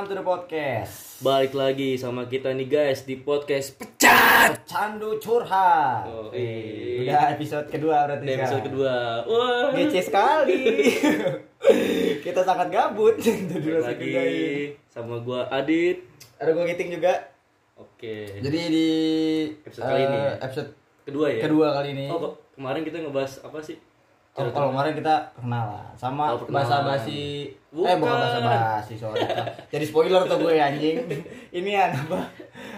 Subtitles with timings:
[0.00, 1.20] Welcome to the podcast.
[1.20, 4.64] Balik lagi sama kita nih guys di podcast Pecat.
[4.64, 6.08] Candu curhat.
[6.08, 7.04] Oh, eh.
[7.04, 9.20] Udah episode kedua berarti Di episode kedua.
[9.28, 9.68] Wah.
[9.76, 10.64] Ngece sekali.
[12.24, 13.20] Kita sangat gabut
[13.60, 16.00] Balik lagi sama gua Adit.
[16.40, 17.20] Ada gue giting juga.
[17.76, 18.40] Oke.
[18.40, 18.88] Jadi di
[19.68, 20.32] Episode kali ini eh, ya?
[20.48, 20.70] episode
[21.04, 21.40] kedua ya.
[21.44, 22.06] kedua kali ini.
[22.08, 23.76] Oh, kemarin kita ngebahas apa sih?
[24.32, 26.54] Oh, kalau kemarin kita perkenalan sama Oh, perkenalan.
[26.62, 27.98] bahasa basi eh Bukan.
[28.00, 29.20] bahasa basi sorry
[29.68, 30.96] jadi spoiler tuh gue anjing
[31.58, 32.20] ini apa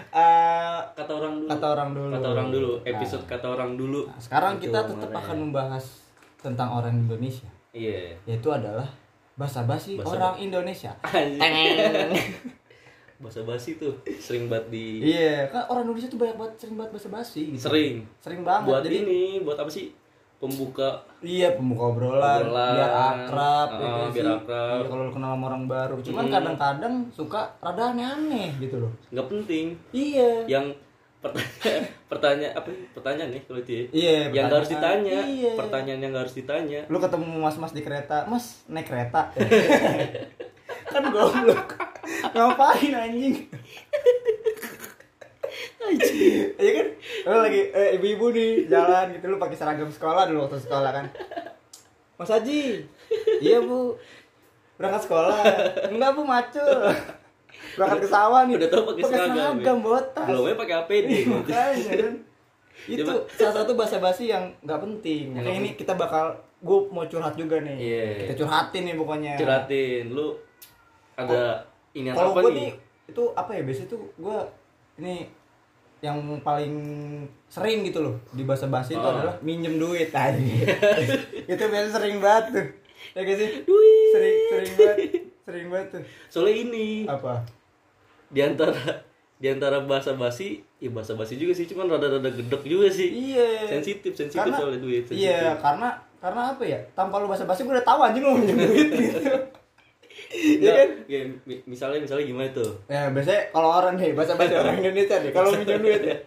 [0.09, 1.47] Eh, Kata orang dulu.
[1.47, 2.71] kata orang dulu Kata orang dulu.
[2.75, 4.01] Nah, Episode kata orang dulu.
[4.03, 5.23] nah, sekarang Itu kita tetap kemarin.
[5.23, 5.85] akan membahas
[6.37, 8.13] tentang orang Indonesia Iya.
[8.23, 8.85] yaitu adalah
[9.33, 12.13] bahasa basi Basa- orang Indonesia Anjing.
[13.15, 16.91] Bahasa basi tuh sering banget di iya kan orang Indonesia tuh banyak banget sering banget
[16.91, 17.61] bahasa basi gitu.
[17.63, 19.95] sering sering banget buat jadi ini, buat apa sih?
[20.43, 22.75] Pembuka Iya pembuka obrolan, Obrolan.
[22.75, 24.35] biar akrab, ya Ah, kan biar sih?
[24.35, 24.75] akrab.
[24.75, 25.95] Iya, kalau kenal sama orang baru.
[25.97, 26.33] Cuman Mm.
[26.33, 28.91] kadang-kadang suka rada aneh-aneh gitu loh.
[29.07, 29.65] nggak penting.
[29.89, 30.31] Iya.
[30.45, 30.65] Yang
[31.17, 33.83] pertanyaan pertanyaan apa pertanyaan nih kalau itu ya.
[33.89, 34.15] Iya.
[34.27, 35.51] yang nggak harus ditanya Iya.
[35.55, 39.31] pertanyaan yang harus ditanya Lu ketemu mas-mas di kereta, mas naik kereta.
[40.91, 41.79] kan goblok.
[42.29, 43.35] Ngapain anjing?
[46.57, 46.87] Iya kan?
[47.27, 51.05] Lu lagi eh, ibu-ibu nih jalan gitu lu pakai seragam sekolah dulu waktu sekolah kan.
[52.17, 52.85] Mas Haji.
[53.41, 53.97] Iya, Bu.
[54.77, 55.41] Berangkat sekolah.
[55.91, 56.71] Enggak, Bu, macul.
[57.75, 58.55] Berangkat ke sawah nih.
[58.61, 59.45] Udah tau pakai seragam, ya?
[59.49, 60.27] seragam botas.
[60.29, 61.33] belumnya pakai APD gitu.
[61.41, 62.13] Makanya kan.
[62.83, 63.29] Itu Coba.
[63.37, 65.25] salah satu bahasa basi yang nggak penting.
[65.35, 67.77] Yang ini kita bakal gue mau curhat juga nih.
[67.77, 68.05] Iya.
[68.27, 69.33] Kita curhatin nih pokoknya.
[69.39, 70.27] curhatin lu
[71.13, 71.61] ada
[71.93, 72.71] ini Kalau apa gue nih nih
[73.03, 74.37] itu apa ya biasanya tuh gue
[75.03, 75.15] ini
[76.03, 76.75] yang paling
[77.47, 79.07] sering gitu loh di bahasa basi itu Oh.
[79.09, 80.67] adalah minjem duit tadi.
[81.47, 82.67] itu biasa sering banget tuh.
[83.13, 83.49] Ya gak sih?
[83.63, 84.11] Duit.
[84.11, 84.97] Sering sering banget.
[85.41, 86.01] Sering banget tuh.
[86.29, 87.43] soalnya ini Apa?
[88.27, 88.75] di antara
[89.35, 93.67] di antara bahasa basi ya bahasa basi juga sih cuman rada-rada gedek juga sih Iya.
[93.69, 95.23] sensitif sensitif karena soalnya duit sensitif.
[95.23, 95.87] iya karena
[96.17, 99.19] karena apa ya tanpa lu bahasa basi gue udah tahu anjing lu minjem duit gitu
[100.33, 100.89] Iya kan?
[101.05, 102.71] ya, mi- misalnya misalnya gimana tuh?
[102.87, 106.01] Ya biasanya kalau orang nih bahasa basi orang Indonesia nih kalau minjem duit.
[106.01, 106.17] Ya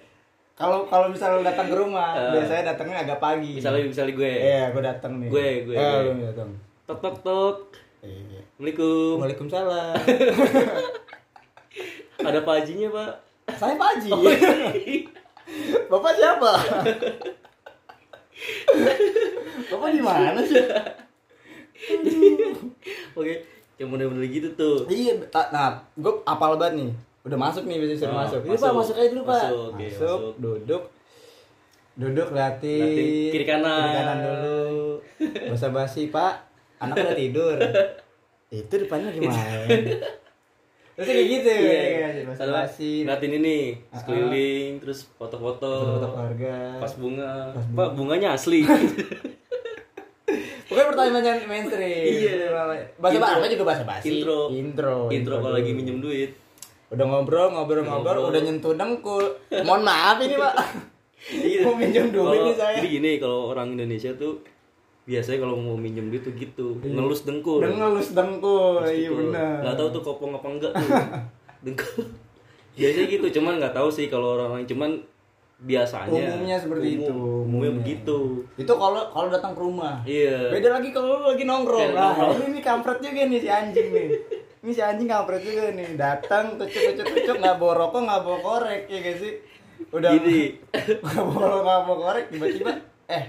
[0.54, 2.32] kalau kalau misalnya datang ke rumah Eh.
[2.32, 3.58] biasanya datangnya agak pagi.
[3.58, 4.32] Misalnya misalnya gue.
[4.32, 5.28] Iya gue datang nih.
[5.28, 6.24] Gue, gue, eh, gue.
[6.24, 6.50] datang.
[6.86, 7.56] Tok tok tok.
[8.00, 8.40] Iya.
[8.56, 9.14] assalamualaikum.
[9.20, 9.94] Waalaikumsalam.
[12.24, 13.12] Ada Pak Hajinya pak?
[13.52, 14.10] Saya Pak Haji.
[14.10, 15.02] Oh, iya.
[15.90, 16.52] bapak siapa?
[19.66, 20.62] Bapak di mana sih?
[23.12, 23.34] Oke
[23.76, 25.20] yang bener-bener gitu tuh Iya,
[25.50, 26.90] nah, gue apal banget nih.
[27.22, 28.40] Udah masuk nih, biasanya Oh, masuk.
[28.40, 28.62] Ini masuk.
[28.62, 29.36] Pak, masuk aja dulu, Pak.
[29.42, 30.34] Masuk, oke, masuk, masuk.
[30.38, 30.82] duduk.
[31.94, 32.78] Duduk liatin.
[32.78, 33.80] Liatin kiri kanan.
[33.82, 34.60] Kiri kanan dulu.
[35.48, 36.34] Basa basi, Pak.
[36.78, 37.56] Anak udah tidur.
[38.46, 39.42] Itu depannya gimana?
[40.96, 41.80] Terus kayak gitu Iya.
[42.14, 42.92] ya, basa basi.
[43.02, 43.58] ngeliatin ini
[43.90, 46.56] Ah, sekeliling terus foto-foto Foto-foto keluarga.
[46.78, 47.76] pas bunga Pas bunga.
[47.76, 48.64] pak bunganya asli
[50.76, 52.04] Pokoknya pertanyaan mainstream.
[52.04, 52.52] Iya.
[53.00, 54.20] Bahasa apa juga bahasa basi.
[54.20, 54.52] Intro.
[54.52, 55.08] Intro.
[55.08, 56.36] intro kalau lagi minjem duit
[56.86, 59.24] Udah ngobrol, ngobrol, ngobrol, udah nyentuh dengkul.
[59.64, 60.54] Mohon maaf ini, Pak.
[61.64, 62.76] Mau minjem duit nih saya.
[62.78, 64.38] jadi gini kalau orang Indonesia tuh
[65.02, 66.94] biasanya kalau mau minjem duit tuh gitu Iya.
[66.94, 69.62] ngelus dengkul ngelus dengkul, iya benar.
[69.62, 70.86] nggak tahu tuh kopong apa enggak tuh
[71.66, 72.02] dengkul
[72.74, 74.90] biasanya gitu cuman nggak tahu sih kalau orang-orang cuman
[75.58, 77.16] biasanya Umumnya seperti itu.
[77.42, 80.04] umumnya begitu Itu kalau kalau datang ke rumah.
[80.04, 81.80] iya Beda lagi kalau lu lagi nongkrong.
[81.82, 82.32] Iya, nongkrong.
[82.36, 84.06] ini nih kampret juga nih si anjing nih.
[84.58, 85.88] Ini si anjing kampret juga nih.
[85.94, 89.34] Datang kucuk kucuk kucuk nggak bawa rokok, nggak bawa korek ya guys sih.
[89.88, 90.60] Udah Gini.
[91.02, 92.72] nggak bawa nggak bawa korek tiba-tiba
[93.06, 93.24] eh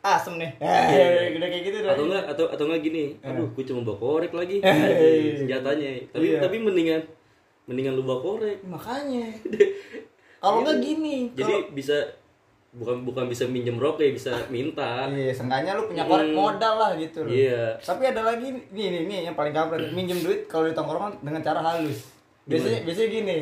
[0.00, 0.50] asem nih.
[0.58, 1.92] Eh, udah kayak gitu udah.
[1.92, 5.38] atau enggak atau atau enggak gini aduh gue cuma bawa korek lagi Eh.
[5.38, 6.38] senjatanya tapi Iya.
[6.40, 7.00] tapi mendingan
[7.64, 9.32] mendingan lu bawa korek Makanya.
[10.44, 11.16] Kalau nggak gini.
[11.32, 11.96] jadi kalau- bisa
[12.70, 16.36] bukan bukan bisa minjem rokok ya bisa minta Iya, seenggaknya lu punya korek Hmm.
[16.36, 17.30] modal lah gitu loh.
[17.30, 17.78] Iya.
[17.78, 21.40] Tapi ada lagi nih nih, nih yang paling kampret, minjem duit kalau di tongkrongan dengan
[21.40, 22.10] cara halus.
[22.44, 23.38] Biasanya biasanya gini.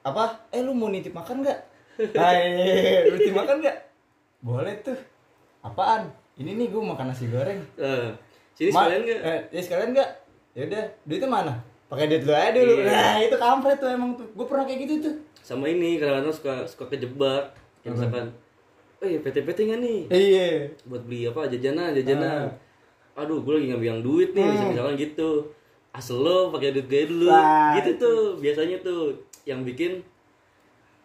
[0.00, 0.48] Apa?
[0.48, 1.58] Eh lu mau nitip makan nggak?
[2.10, 2.40] Hai,
[3.06, 3.76] lu nitip makan nggak?
[4.40, 4.96] Boleh tuh.
[5.60, 6.08] Apaan?
[6.34, 7.60] Ini nih gue makan nasi goreng.
[7.76, 8.08] Eh,
[8.54, 10.10] sini Ma- sekalian nggak Eh, ya sekalian nggak?
[10.50, 11.52] Ya udah, duitnya mana?
[11.86, 12.80] Pakai duit lu aja dulu.
[12.80, 12.88] Iya.
[12.88, 14.24] Nah, itu kampret tuh emang tuh.
[14.32, 15.14] Gue pernah kayak gitu tuh.
[15.40, 17.52] Sama ini kadang-kadang suka suka kejebak.
[17.80, 18.26] Kayak misalkan
[19.00, 20.00] eh PT-PT nggak nih?
[20.12, 20.48] Iya.
[20.84, 21.48] buat beli apa?
[21.48, 22.52] Jajanan jajanan.
[23.16, 24.44] Aduh gue lagi nggak bilang duit nih.
[24.44, 24.70] Hmm.
[24.72, 25.30] misalkan gitu.
[25.90, 27.32] Asal lo pakai duit gue dulu.
[27.32, 28.00] Wah, gitu itu.
[28.00, 29.16] tuh biasanya tuh.
[29.48, 29.92] Yang bikin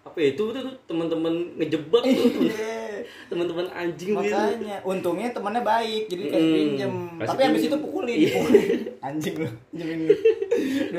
[0.06, 2.30] apa ya, itu tuh tuh teman-teman ngejebak tuh.
[2.46, 2.85] Iya.
[3.26, 6.94] Teman-teman anjing gitu Makanya, untungnya temannya baik, jadi kayak Mm, pinjem.
[7.16, 7.70] kasih Tapi habis pinjem.
[7.70, 8.28] itu pukulin, Iya.
[8.28, 8.80] dipukulin.
[9.06, 10.00] Anjing lu, pinjemin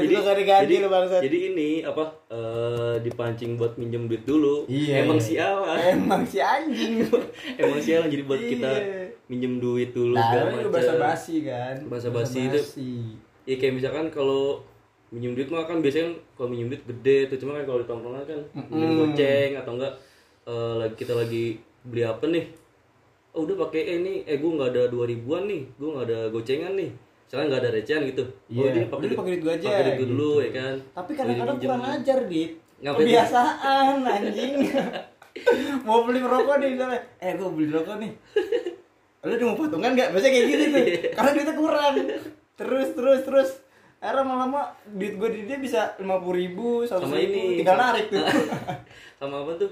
[0.07, 1.21] lu gak diganti jadi, lu bangsat.
[1.21, 5.03] jadi ini apa eh, dipancing buat minjem duit dulu Iya.
[5.03, 7.03] emang sialan Emang si anjing.
[7.61, 9.05] emang sialan jadi buat kita Iya.
[9.27, 10.73] minjem duit dulu Nah, lu macam.
[10.73, 11.75] basa-basi kan.
[11.85, 12.55] Basa-basi itu.
[12.55, 12.91] Basa-basi.
[13.43, 14.63] ya kayak misalkan kalau
[15.09, 18.23] minjem duit mah kan biasanya kalau minjem duit gede tuh cuma kan kalau di tongkrongan
[18.25, 19.95] kan minjem goceng atau enggak
[20.77, 21.45] lagi kita lagi
[21.87, 22.45] beli apa nih
[23.33, 26.73] oh udah pakai ini eh gue nggak ada dua ribuan nih gue nggak ada gocengan
[26.75, 26.91] nih
[27.27, 28.71] misalkan nggak ada recehan gitu oh Iya.
[28.71, 30.05] dia Udah, pakai duit aja, pakai duit gua gitu.
[30.09, 32.51] dulu ya kan Tapi kadang-kadang kurang ajar, Dit.
[32.77, 34.55] Kebiasaan, anjing.
[35.83, 37.01] mau beli rokok nih misalnya.
[37.19, 38.13] Eh, gua beli rokok nih.
[39.21, 40.09] Lu udah mau patungan nggak?
[40.13, 40.85] Biasanya kayak gitu tuh.
[41.13, 41.95] Karena duitnya kurang.
[42.55, 43.51] Terus, terus, terus.
[43.97, 47.77] Akhirnya lama-lama duit gue di dia bisa lima puluh ribu, seratus sama ribu, ini tinggal
[47.77, 48.23] narik tuh.
[49.19, 49.71] sama apa tuh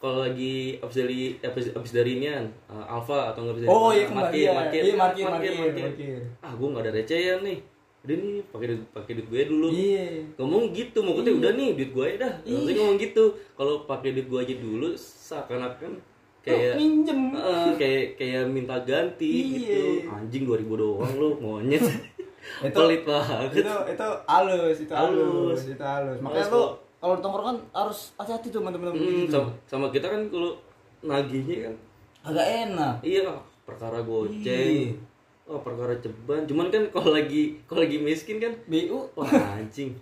[0.00, 4.00] kalau lagi abis dari abis, abis dari inian uh, Alfa atau nggak bisa Oh, dari
[4.00, 4.52] iya, market, iya.
[4.54, 6.20] market, Iya, market, market.
[6.40, 7.58] ah gue nggak ada recehan nih
[8.00, 10.04] udah nih pakai duit pakai duit gue dulu Iya.
[10.34, 14.40] ngomong gitu maksudnya udah nih duit gue dah maksudnya ngomong gitu kalau pakai duit gue
[14.40, 15.92] aja dulu seakan-akan
[16.40, 17.36] kayak minjem.
[17.36, 19.52] eh, kayak kayak minta ganti Iya.
[19.52, 21.84] gitu anjing 2000 doang lu monyet
[22.64, 25.60] Itu- pelit banget itu itu halus itu halus, Halus.
[25.68, 26.64] itu halus makanya lu
[27.00, 29.32] kalau di tongkrongan harus hati-hati tuh sama temen-temen Hmm, gitu.
[29.32, 30.52] sama, sama kita kan kalau
[31.00, 31.74] nagihnya kan.
[32.22, 32.94] Agak enak.
[33.00, 33.32] Iya
[33.64, 35.00] perkara goceng.
[35.46, 36.44] Oh perkara ceban.
[36.44, 39.26] Cuman kan kalau lagi kalau lagi miskin kan BU wah
[39.56, 39.96] anjing.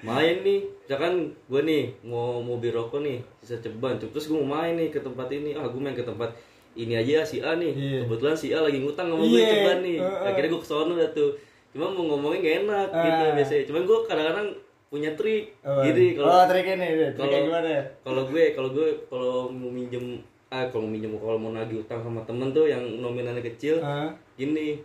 [0.00, 0.66] Main nih.
[0.82, 3.96] Misalkan gue nih mau mau beli rokok nih sisa ceban.
[3.96, 5.54] Terus gue mau main nih ke tempat ini.
[5.54, 6.34] Ah gue main ke tempat
[6.74, 7.70] ini aja si A nih.
[7.70, 7.98] Iya.
[8.04, 9.46] kebetulan si A lagi ngutang sama gue Iya.
[9.48, 9.96] ceban nih.
[10.02, 11.30] Akhirnya gue kesono dah tuh.
[11.70, 13.32] Cuma mau ngomongnya gak enak gitu Ah.
[13.32, 13.62] biasanya.
[13.64, 14.48] Cuman gue kadang-kadang
[14.92, 15.88] punya trik Apa?
[15.88, 16.76] jadi kalau oh nih triknya
[17.16, 17.68] kalau- gimana?
[17.72, 20.04] ya kalau gue kalau gue kalau mau minjem
[20.52, 24.12] ah kalau mau minjem kalau mau nagih utang sama temen tuh yang nominalnya kecil Hah?
[24.36, 24.84] gini.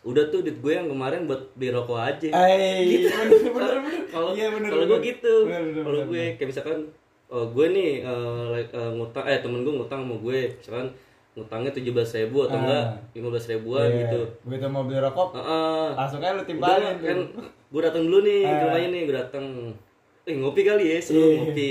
[0.00, 2.28] Udah tuh duit gue yang kemarin buat beli rokok aja.
[2.36, 4.02] Bener bener bener.
[4.08, 5.34] kalau Iya, bener, kalau gue gitu.
[5.80, 6.78] Kalau gue kayak misalkan
[7.28, 10.40] oh, gue nih eh, like, eh, ngutang eh temen gue ngutang sama gue.
[10.56, 10.86] Misalkan
[11.40, 12.60] ngutangnya tujuh belas ribu atau Ah.
[12.60, 12.84] enggak
[13.14, 13.98] lima belas ribuan Iya.
[14.02, 15.86] gitu begitu mau beli rokok Heeh.
[15.94, 17.18] langsung aja lu timbalin kan
[17.66, 18.60] gue datang dulu nih ke Ah.
[18.62, 19.44] rumahnya nih gue datang
[20.22, 21.36] eh ngopi kali ya suruh Iya.
[21.40, 21.70] ngopi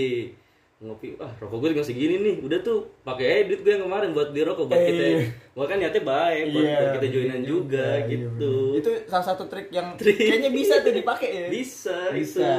[0.80, 4.10] ngopi ah rokok gue tinggal segini nih udah tuh pakai aja duit gue yang kemarin
[4.10, 5.20] buat beli rokok buat Eh, kita iya.
[5.52, 8.80] gua kan niatnya baik buat, Iya, buat kita joinan iya juga iya, gitu bener.
[8.80, 12.40] itu salah satu trik yang kayaknya bisa tuh dipakai ya bisa Bisa.
[12.40, 12.50] bisa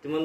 [0.00, 0.22] cuman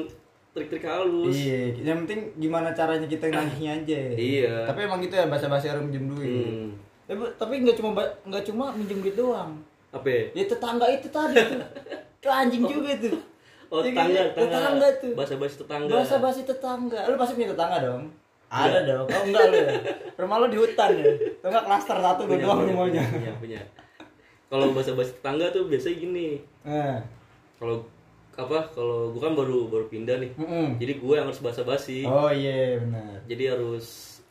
[0.56, 1.36] trik-trik halus.
[1.36, 4.00] Iya yang penting gimana caranya kita nagihnya aja.
[4.16, 4.54] Iya.
[4.64, 6.32] tapi emang gitu ya bahasa-bahasa orang minjem duit.
[6.32, 6.68] Hmm.
[7.06, 7.92] Ya, Bu, tapi nggak cuma
[8.24, 9.60] nggak cuma minjem duit doang.
[9.92, 10.08] Apa?
[10.08, 10.22] Ya?
[10.32, 11.60] ya tetangga itu tadi tuh.
[12.16, 13.20] Itu anjing juga tuh.
[13.68, 14.38] Oh Ya, tetangga gitu.
[14.40, 15.12] tetangga tuh.
[15.12, 15.92] Bahasa bahasa tetangga.
[15.92, 17.00] Bahasa basi tetangga.
[17.04, 18.02] Lu pasti punya tetangga dong.
[18.46, 18.78] Ada.
[18.86, 19.06] Dong.
[19.10, 19.70] Oh enggak lu ya?
[20.16, 21.04] Rumah lu di hutan ya?
[21.04, 23.02] Atau enggak klaster satu punya, doang punya, rumahnya?
[23.10, 23.60] punya, punya.
[24.46, 26.28] kalau bahasa bahasa tetangga tuh biasanya gini.
[26.62, 27.02] Nah
[27.58, 27.82] kalau
[28.36, 30.30] apa kalau gue kan baru baru pindah nih.
[30.34, 30.76] Mm-mm.
[30.76, 33.16] jadi gue yang harus basa basi oh iya benar.
[33.24, 33.86] Jadi harus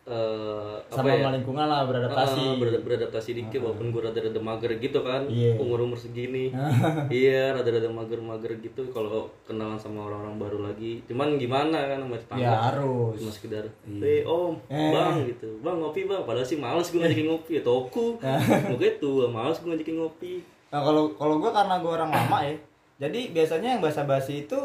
[0.06, 1.18] eh, apa sama ya?
[1.20, 2.38] sama lingkungan lah beradaptasi.
[2.40, 5.26] Ah, berada- beradaptasi dikit walaupun gue rada-rada mager gitu kan.
[5.26, 5.58] Iya.
[5.58, 6.54] umur umur segini.
[7.12, 11.02] Iya rada-rada mager-mager gitu kalau kenalan sama orang-orang baru lagi.
[11.06, 12.44] Cuman gimana kan sama tetangga?
[12.44, 13.18] Ya harus.
[13.18, 13.66] Cuma sekedar
[14.00, 14.92] eh om Eh.
[14.92, 15.50] bang gitu.
[15.60, 16.22] Bang ngopi bang.
[16.22, 17.52] Padahal sih males gue ngajakin ngopi.
[17.52, 18.22] Ya toku.
[18.70, 20.34] Mau gitu males gue ngajakin ngopi.
[20.68, 22.54] Nah kalau kalau gue karena gue orang lama ya
[22.96, 24.60] jadi biasanya yang bahasa basi itu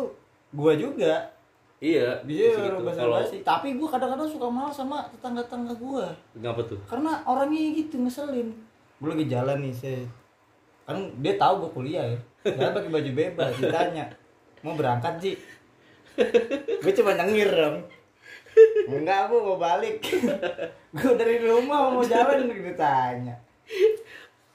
[0.54, 1.30] gue juga.
[1.80, 2.84] Iya dia gitu.
[2.84, 3.36] bahasa kalau basi.
[3.40, 6.06] Tapi gue kadang-kadang suka malas sama tetangga-tetangga gue
[6.44, 6.80] ngapa tuh?
[6.84, 8.52] Karena orangnya gitu ngeselin.
[9.00, 10.02] Gue lagi jalan nih saya
[10.84, 12.18] kan dia tahu gue kuliah ya.
[12.50, 14.04] Jalan pakai baju bebas ditanya
[14.60, 15.36] mau berangkat sih
[16.80, 17.86] gue cuma nyengir dong.
[18.90, 20.02] Enggak bu mau balik.
[20.96, 23.38] Gue dari rumah mau jalan ditanya.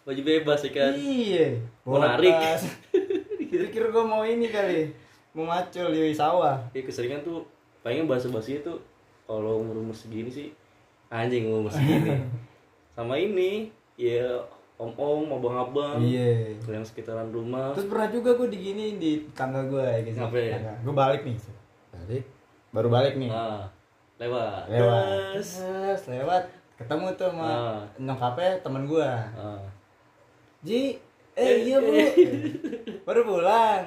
[0.03, 0.91] Baju bebas ya kan?
[0.93, 1.63] Iya.
[1.87, 2.33] Mau bawa narik.
[2.35, 2.63] tas.
[3.59, 4.91] Pikir gue mau ini kali
[5.31, 7.43] mau macul di sawah ya keseringan tuh
[7.79, 8.73] pengen bahasa basi itu
[9.23, 10.47] kalau umur umur segini sih
[11.07, 12.15] anjing umur segini
[12.95, 14.23] sama ini ya
[14.75, 19.63] om om abang abang iya yang sekitaran rumah Terus pernah juga gue digini di tangga
[19.63, 20.19] gue ya gitu.
[20.19, 20.59] Ngapain?
[20.83, 21.37] Gue balik nih.
[21.95, 22.23] Balik.
[22.75, 23.31] Baru balik nih.
[23.31, 23.63] nah
[24.15, 25.03] lewat lewat.
[25.35, 25.63] Terus.
[25.63, 26.43] Terus lewat.
[26.75, 27.79] Ketemu tuh sama Ah.
[27.95, 29.07] nyokapnya temen gue.
[29.35, 29.63] Ah.
[30.59, 30.99] Ji,
[31.35, 31.91] eh iya bu.
[33.07, 33.83] baru pulang.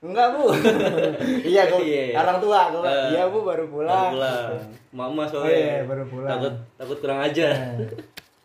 [0.00, 0.48] Enggak bu.
[1.50, 1.82] iya gue.
[1.82, 2.16] Iya, iya.
[2.16, 2.80] Orang tua gue.
[2.80, 3.10] Ah.
[3.10, 4.10] iya bu baru pulang.
[4.10, 4.48] Baru pulang
[4.90, 6.30] mama soalnya iya, baru pulang.
[6.32, 7.46] takut takut kurang aja
[7.78, 7.86] Eh,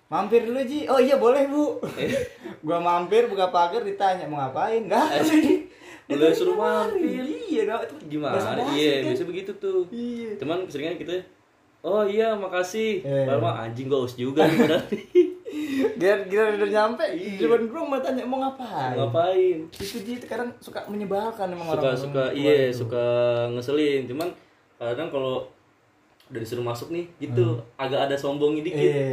[0.06, 0.86] Mampir dulu Ji.
[0.86, 1.82] Oh iya boleh bu.
[2.62, 4.84] gua mampir buka pagar ditanya mau ngapain?
[4.84, 5.10] Enggak.
[6.06, 7.02] Boleh suruh mampir.
[7.50, 8.38] iya nah, itu gimana
[8.70, 9.10] iya kan.
[9.10, 11.18] biasa begitu tuh iya cuman keseringan kita
[11.82, 13.26] oh iya makasih Eh.
[13.26, 14.86] padahal mah anjing gak us juga nih padahal
[15.46, 17.38] Gila, gila udah nyampe, Iya.
[17.40, 18.98] cuman gue mau tanya mau ngapain?
[18.98, 22.82] ngapain Itu dia kadang suka menyebalkan emang suka orang suka iya itu.
[22.82, 23.06] suka
[23.50, 24.30] ngeselin cuman
[24.76, 25.46] kadang kalau
[26.26, 29.06] udah disuruh masuk nih gitu agak ada sombongnya dikit Iya.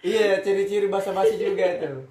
[0.00, 2.04] Iya, ciri-ciri basa-basi juga tuh.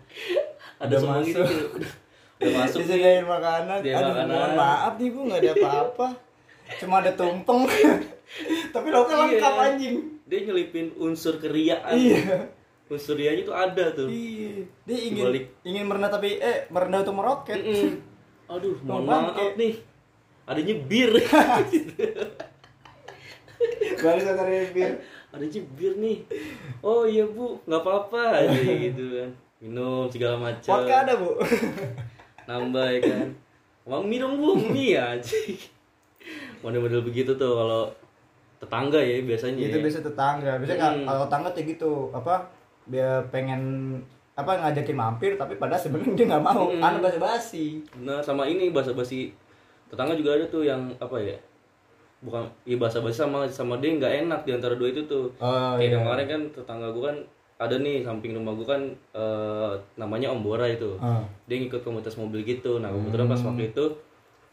[0.78, 1.46] ada udah sombongnya masuk.
[1.46, 1.92] dikit udah,
[2.40, 3.78] udah masuk Disediain makanan.
[3.80, 4.30] Dia Aduh, makanan.
[4.32, 6.08] mohon maaf nih Bu, nggak ada apa-apa.
[6.76, 7.62] Cuma ada tumpeng.
[8.74, 9.24] Tapi lauknya Iya.
[9.28, 9.96] lengkap anjing.
[10.24, 12.58] dia nyelipin unsur keriaan Iya.
[12.90, 14.66] Unsur tuh ada tuh Iya.
[14.84, 15.46] Dia ingin Dibalik.
[15.62, 17.60] ingin merendah tapi eh merendah untuk meroket.
[17.60, 17.94] Mm-mm.
[18.54, 19.74] aduh mohon maaf kayak- nih
[20.44, 21.10] adanya bir
[24.00, 24.92] Baru sadar bir.
[25.30, 26.18] adanya bir nih
[26.82, 29.30] oh iya bu nggak apa-apa aja gitu kan
[29.60, 31.38] minum segala macam Vodka ada, Bu.
[32.50, 33.28] nambah ya kan
[33.86, 35.38] mau minum bu mie aja
[36.60, 37.86] model-model begitu tuh kalau
[38.58, 39.84] tetangga ya biasanya itu ya.
[39.86, 41.06] biasa tetangga biasanya Hmm.
[41.06, 42.36] kalau tetangga kayak gitu apa
[42.90, 43.62] dia pengen
[44.40, 46.72] apa ngajakin mampir tapi pada sebenarnya dia nggak mau.
[46.72, 46.84] Hmm.
[46.84, 47.84] anu basa-basi.
[48.00, 49.36] Nah sama ini bahasa basi
[49.92, 51.38] tetangga juga ada tuh yang apa ya
[52.20, 55.28] bukan ya bahasa basi sama sama dia nggak enak di antara dua itu tuh.
[55.44, 55.98] Oh kayak iya.
[56.00, 57.18] kemarin kan tetangga gue kan
[57.60, 58.82] ada nih samping rumah gue kan
[59.12, 60.96] eh, namanya Om Bora itu.
[61.04, 61.24] Ah.
[61.44, 62.80] dia ngikut komunitas mobil gitu.
[62.80, 63.86] Nah kebetulan pas waktu itu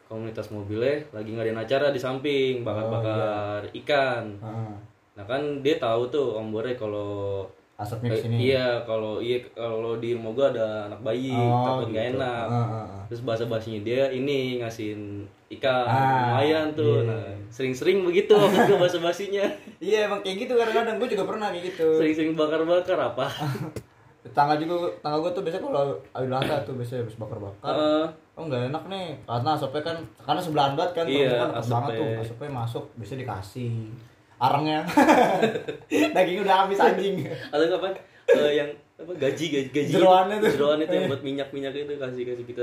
[0.07, 4.35] komunitas mobilnya lagi ngadain acara di samping bakar-bakar ikan.
[4.43, 4.75] Ah.
[5.17, 9.37] nah kan dia tahu tuh Om Bora kalau asapnya eh, ke sini iya kalau iya
[9.51, 12.01] kalau di rumah gue ada anak bayi Oh, takut gitu.
[12.11, 12.47] enak.
[12.47, 13.03] Ah, ah, ah.
[13.05, 17.01] terus bahasa basinya dia ini ngasihin ikan Ah, lumayan tuh.
[17.01, 17.07] iya.
[17.07, 19.45] nah sering-sering begitu waktu bahasa basinya
[19.79, 20.53] iya emang kayak gitu.
[20.55, 21.87] Kadang-kadang gue juga pernah kayak gitu.
[21.95, 23.29] Sering-sering bakar-bakar apa?
[24.25, 25.85] Tetangga juga tetangga gue tuh biasanya kalau
[26.17, 27.63] Idul Adha tuh biasanya habis bakar-bakar.
[27.69, 28.05] Heeh.
[28.35, 29.07] oh nggak enak nih.
[29.23, 31.95] Karena asapnya kan karena sebelahan banget kan Iya, kan dekat banget asapnya.
[31.95, 32.13] tuh.
[32.21, 33.73] Asapnya masuk biasanya dikasih
[34.37, 34.85] arangnya
[36.17, 37.93] dagingnya udah habis anjing atau kapan
[38.37, 40.51] eh, yang apa gaji gaji gaji Jeroannya tuh.
[40.57, 42.63] jeroan itu yang buat minyak minyak itu kasih kasih kita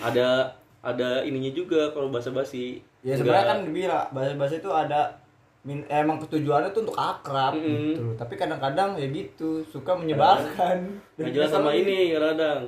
[0.00, 5.14] ada ada ininya juga kalau bahasa basi Ya sebenarnya kan dibilang bahasa-bahasa itu ada
[5.62, 7.94] min, eh, emang tujuannya tuh untuk akrab Mm-mm.
[7.94, 8.02] gitu.
[8.18, 10.98] Tapi kadang-kadang ya gitu, suka menyebalkan.
[11.14, 12.66] nggak jelas sama ini kadang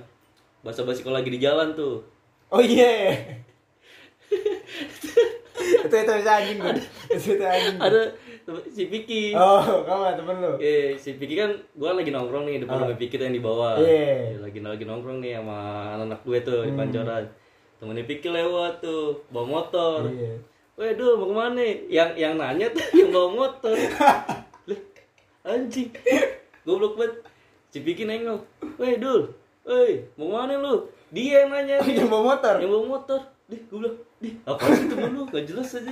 [0.62, 2.06] bahasa basi kalau lagi di jalan tuh
[2.54, 3.18] Oh iya.
[5.84, 6.74] itu itu bisa anjing gue.
[7.08, 8.00] Ada
[8.68, 10.52] si Piki Oh, kamu temen lu.
[10.58, 13.76] Eh, si Piki kan gua lagi nongkrong nih depan rumah Piki tuh yang di bawah.
[13.76, 13.80] Ah.
[13.80, 14.36] Iya.
[14.36, 15.58] Ya, lagi lagi nongkrong nih sama
[15.92, 16.80] anak-anak gue tuh di Hmm.
[16.80, 17.24] pancoran.
[17.78, 20.08] Temennya Piki lewat tuh, bawa motor.
[20.08, 20.34] Iya.
[20.78, 21.62] Weh, Dul, mau ke mana?
[21.90, 23.74] Yang yang nanya tuh yang bawa motor.
[25.48, 25.90] Anjing.
[26.62, 27.24] Goblok banget.
[27.68, 28.42] Si Piki nengok.
[28.76, 29.32] Weh, Dul.
[29.64, 30.74] Weh, mau ke mana lu?
[31.08, 31.76] Dia yang nanya.
[31.98, 32.54] Yang bawa motor.
[32.60, 33.20] Yang bawa motor.
[33.48, 35.24] Dih, gue bilang, Dih, apa sih temen lu?
[35.24, 35.88] Gak jelas aja.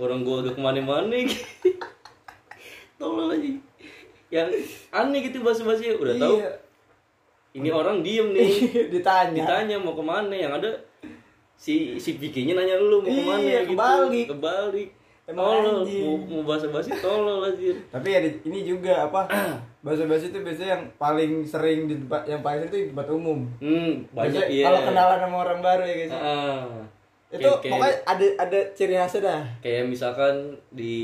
[0.00, 1.44] Orang gua udah ke mana-mana gitu.
[2.96, 3.50] Tolong aja.
[4.30, 4.48] Yang
[4.88, 6.36] aneh gitu bahasa-bahasa udah tahu.
[6.40, 6.50] Iya.
[7.50, 8.50] Ini orang diem nih.
[8.96, 9.36] Ditanya.
[9.36, 10.70] Ditanya mau ke mana yang ada
[11.52, 13.76] si si Vicky-nya nanya lu mau ke mana Iya, gitu.
[13.76, 14.26] kebalik.
[14.32, 14.88] Kebalik.
[15.28, 16.02] Emang Tolol, anjing.
[16.02, 17.70] mau, mau bahasa-basi tolol aja.
[17.88, 19.30] Tapi ya ini juga apa?
[19.86, 23.38] Bahasa-bahasa itu biasanya yang paling sering di tempat yang paling sering itu di tempat umum.
[23.62, 24.66] Hmm, banyak iya.
[24.66, 26.12] Kalau kenalan sama orang baru ya guys.
[26.12, 26.66] Ah.
[27.30, 29.42] Itu Kayak- kayak- pokoknya ada ada ciri khasnya dah.
[29.60, 30.34] kayak misalkan
[30.68, 30.96] di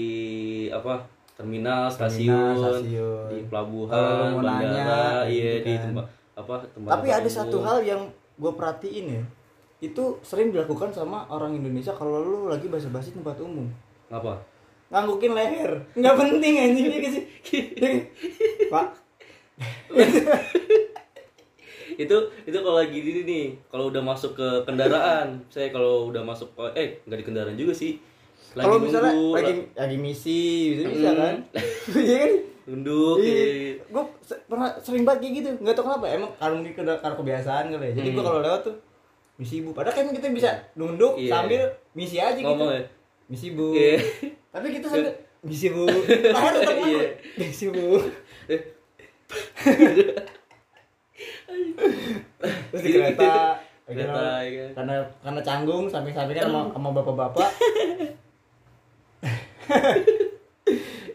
[0.68, 0.98] apa
[1.32, 3.26] terminal stasiun, Terminal, stasiun.
[3.28, 3.94] di pelabuhan
[4.32, 4.90] mau bandara nanya,
[5.24, 5.82] iya gitu di kan.
[5.86, 7.36] tempat apa tempat Tapi ada umum.
[7.36, 8.02] satu hal yang
[8.34, 9.22] gue perhatiin ya.
[9.78, 13.68] Itu sering dilakukan sama orang Indonesia kalau lu lagi basa-basi tempat umum.
[14.06, 14.34] ngapa
[14.86, 15.72] Nganggukin leher.
[15.92, 17.24] Nggak penting anjing dia kasih.
[18.72, 18.86] Pak,
[21.96, 26.48] itu itu kalau lagi ini nih kalau udah masuk ke kendaraan saya kalau udah masuk
[26.72, 27.96] eh nggak di kendaraan juga sih
[28.52, 30.40] lagi kalau misalnya nunggu, lagi la- lagi misi
[30.72, 31.18] bisa bisa Hmm.
[31.18, 31.34] kan?
[31.98, 32.32] Iya kan?
[32.66, 34.04] nunduk Iya, kayak- gue
[34.44, 35.48] pernah sering banget kayak gitu.
[35.60, 36.04] Nggak tahu kenapa.
[36.08, 37.92] Emang karena mungkin karena, kebiasaan kali ya.
[37.94, 38.26] Jadi gue Hmm.
[38.26, 38.76] kalau lewat tuh
[39.36, 39.70] misi bu.
[39.70, 41.30] Padahal kan kita bisa nunduk Iya.
[41.30, 41.62] sambil
[41.92, 42.42] misi aja gitu.
[42.42, 42.82] ngomong ya
[43.26, 43.70] Misi bu.
[43.70, 43.96] Iya.
[44.50, 45.12] Tapi kita sambil
[45.46, 45.84] misi bu.
[45.86, 46.80] Leher tetap Iya.
[46.80, 47.06] nganggur.
[47.38, 47.86] Misi bu.
[52.70, 53.32] Terus di kereta.
[53.86, 54.66] Kereta, karena, iya.
[54.74, 57.46] karena karena canggung samping-sampingan sama, sama bapak-bapak.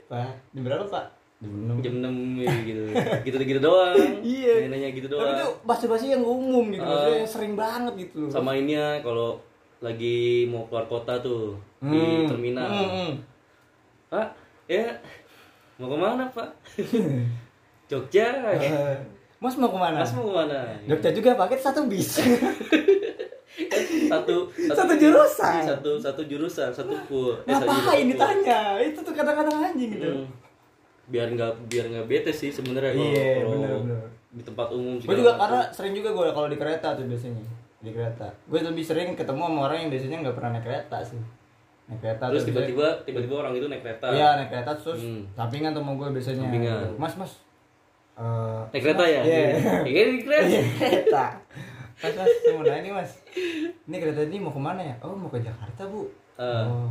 [0.08, 1.06] Pak, di berapa pak?
[1.40, 1.80] Di enam.
[1.82, 2.84] jam enam ya, gitu
[3.24, 4.68] gitu gitu doang Iya.
[4.68, 6.88] nanya gitu Tapi doang itu bahasa-bahasa yang umum gitu, Ah.
[6.88, 9.42] maksudnya yang sering banget gitu sama ini ya kalau
[9.80, 12.30] lagi mau keluar kota tuh di Hmm.
[12.30, 13.12] terminal Hmm, hmm.
[14.08, 14.28] pak
[14.70, 14.86] ya
[15.76, 16.50] mau ke mana pak
[17.90, 18.28] Jogja
[19.42, 19.98] Mas mau ke mana?
[19.98, 22.22] Mas mau ke mana Jogja juga paket satu bis.
[24.08, 24.36] satu
[24.70, 25.54] Satu jurusan.
[25.58, 28.60] iya, satu satu jurusan satu pul eh, satu Ngapain ditanya?
[28.80, 30.08] Itu tuh kadang-kadang anjing gitu.
[30.08, 30.28] Hmm.
[31.04, 34.00] biar nggak biar nggak bete sih sebenarnya kalau Iya, kalau bener-bener.
[34.32, 37.44] di tempat umum Gue juga karena sering juga gue kalau di kereta tuh biasanya
[37.78, 38.28] di kereta.
[38.46, 41.20] Gue lebih sering ketemu sama orang yang biasanya nggak pernah naik kereta sih.
[41.90, 45.28] Naik kereta terus tiba-tiba tiba-tiba orang itu naik kereta Iya naik kereta terus Hmm.
[45.34, 46.44] sampingan sama gue biasanya.
[46.46, 46.86] Sampingan.
[46.96, 47.32] Mas mas.
[48.22, 49.46] Eh, naik kereta ya Iya.
[49.84, 51.26] iya di kereta Iya, kereta.
[51.98, 53.12] Mas mas saya mau nanya nih mas.
[53.84, 54.96] Ini kereta ini mau ke mana ya?
[55.00, 56.06] Oh mau ke Jakarta bu.
[56.34, 56.66] Ah.
[56.66, 56.90] Oh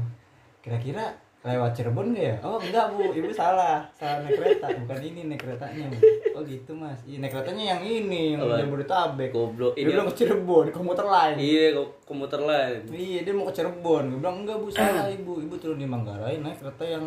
[0.61, 1.03] kira-kira
[1.41, 2.37] lewat Cirebon nggak ya?
[2.45, 5.89] Oh enggak bu, ibu salah, salah naik kereta, bukan ini naik keretanya.
[6.31, 8.61] Oh gitu mas, iya naik keretanya yang ini, yang Apa?
[8.61, 9.31] Jabodetabek.
[9.33, 11.35] goblok Dia ini bilang ke Cirebon, komuter lain.
[11.41, 11.73] iya
[12.05, 14.05] komuter lain Iya, dia mau ke Cirebon.
[14.07, 15.41] Gue bilang enggak bu, salah ibu.
[15.41, 17.05] Ibu turun di Manggarai naik kereta yang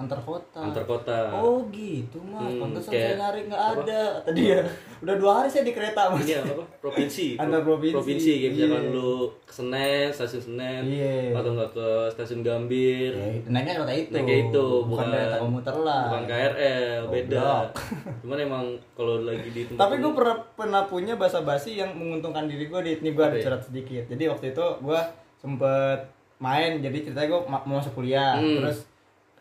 [0.00, 0.60] antar kota.
[0.62, 3.72] antar kota Oh gitu mas, Hmm, pantesan kayak saya nyari nggak apa?
[3.78, 4.00] ada.
[4.16, 4.58] Kata dia,
[4.98, 6.22] udah dua hari saya di kereta mas.
[6.22, 7.94] ini apa provinsi Antar provinsi.
[7.94, 8.92] provinsi kayak misalkan Iya.
[8.92, 11.16] lu ke Senen stasiun Senen Iya.
[11.34, 14.10] atau enggak ke stasiun Gambir Ya, naiknya kereta itu.
[14.10, 16.02] Naiknya itu bukan kereta komuter lah.
[16.06, 17.68] bukan KRL beda Goblok.
[18.22, 22.44] cuman emang kalau lagi di tempat Tapi gue pernah pernah punya bahasa basi yang menguntungkan
[22.44, 23.42] diri gue di ini gue ada ya?
[23.42, 24.04] curhat sedikit.
[24.06, 25.00] Jadi waktu itu gue
[25.36, 26.00] sempet
[26.36, 28.56] main jadi ceritanya gue mau masuk kuliah Hmm.
[28.58, 28.88] terus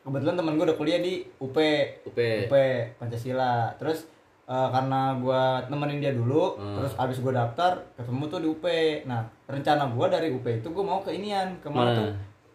[0.09, 1.53] kebetulan teman gue udah kuliah di UP
[2.03, 2.53] UP UP
[2.97, 3.69] Pancasila.
[3.75, 4.09] Terus
[4.43, 6.75] eh, karena gua nemenin dia dulu Hmm.
[6.75, 8.65] terus abis gua daftar ketemu tuh di UP
[9.05, 12.09] nah rencana gua dari UP itu gua mau ke inian ke mana tuh?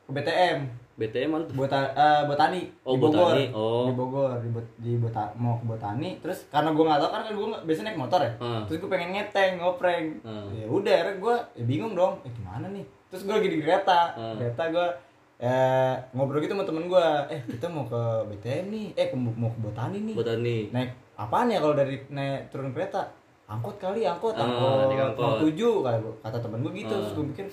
[0.04, 0.58] Ke BTM
[0.94, 1.54] BTM mana tuh?
[1.56, 3.18] Bota, eh, Botani Oh, di Bogor.
[3.28, 3.46] Botani.
[3.52, 3.82] Oh.
[3.84, 6.18] di Bogor di, Bot- di Bota, mau ke Botani.
[6.18, 8.32] Terus karena gua nggak tahu kan kan nggak- biasanya naik motor ya?
[8.36, 8.62] Hmm.
[8.64, 10.04] terus gua pengen ngeteng ngopreng.
[10.20, 10.46] Hmm.
[10.52, 12.82] ya udah akhirnya gua ya bingung dong eh gimana nih?
[13.06, 14.34] Terus gua lagi di kereta Hmm.
[14.36, 14.86] kereta gua
[15.40, 17.26] eh, ngobrol gitu sama temen gua.
[17.30, 18.86] Eh kita mau ke BTM nih.
[18.94, 20.14] Eh ke, mau ke Botani nih.
[20.14, 20.56] Botani.
[20.70, 23.10] Naik apaan ya kalau dari naik turun kereta?
[23.44, 24.34] Angkot kali angkot.
[24.34, 25.38] Ah, angkot angkot.
[25.48, 26.94] tujuh kata kata temen gue gitu.
[26.94, 27.00] Ah.
[27.02, 27.46] terus gue pikir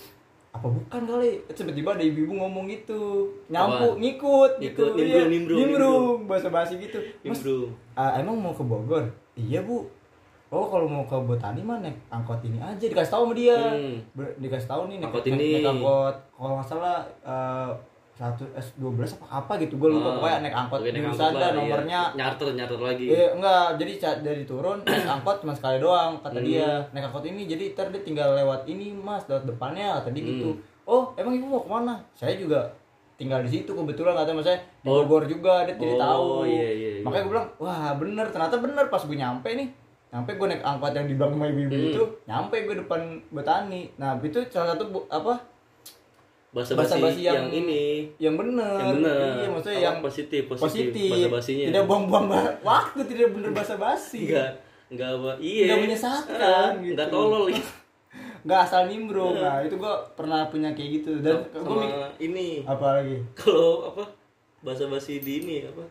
[0.51, 1.29] apa bukan kali?
[1.47, 3.31] Tiba-tiba ada ibu-ibu ngomong gitu.
[3.47, 4.83] Nyampu ngikut gitu.
[4.91, 6.17] Nimbrung, iya, nimbrung, nimbrung.
[6.27, 6.99] bahasa basi gitu.
[7.23, 7.39] Mas
[7.95, 9.11] ah, emang mau ke Bogor?
[9.39, 9.87] Iya bu
[10.51, 13.95] oh kalau mau ke Botani mah naik angkot ini aja dikasih tahu sama dia Hmm.
[14.11, 15.49] Ber- dikasih tahu nih naik, Angkot naik- ini.
[15.55, 17.71] naik angkot kalau nggak salah eh,
[18.13, 20.91] satu S 12 apa apa gitu gue lupa Ah, pokoknya naik angkot dah
[21.31, 21.49] lah, iya.
[21.55, 26.37] nomornya nyarter nyarter lagi Iya enggak, jadi dari turun naik angkot cuma sekali doang kata
[26.37, 26.45] Hmm.
[26.45, 26.69] dia.
[26.91, 30.51] Naik angkot ini jadi ntar dia tinggal lewat ini Mas, lewat depannya kata dia gitu.
[30.51, 30.59] Hmm.
[30.83, 31.95] Oh, emang ibu mau ke mana?
[32.11, 32.59] Saya juga
[33.15, 35.01] tinggal di situ kebetulan kata mas saya di Oh.
[35.01, 36.25] Bogor juga dia jadi Oh, tahu.
[36.43, 37.01] iya, iya, iya.
[37.01, 39.69] Makanya gue bilang, wah bener ternyata bener pas gue nyampe nih.
[40.11, 41.87] Nyampe gue naik angkot yang di belakang sama ibu-ibu Hmm.
[41.89, 43.81] itu, nyampe gue depan Betani.
[43.95, 45.35] Nah, itu salah satu bu- apa?
[46.51, 47.83] bahasa Bahasa-basi basi yang- yang, ini
[48.19, 48.75] Yang bener.
[48.75, 51.07] yang benar Iya, maksudnya Apa, yang positif positif, positif.
[51.07, 52.25] bahasa basinya Tidak buang-buang
[52.61, 54.19] waktu, tidak bener bahasa basi.
[54.27, 54.51] enggak
[54.91, 56.91] enggak apa iya Nggak menyesatkan, Ah, gitu.
[56.93, 57.71] enggak tolol gitu
[58.41, 62.87] nggak asal nimbrung nah itu gua pernah punya kayak gitu dan sama gua ini apa
[62.97, 64.03] lagi kalau apa
[64.59, 65.87] bahasa basi di ini apa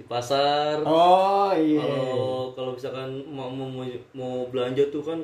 [0.00, 0.80] di pasar.
[0.80, 2.24] Oh iya kalau
[2.56, 3.68] kalau misalkan mau, mau
[4.16, 5.20] mau belanja tuh kan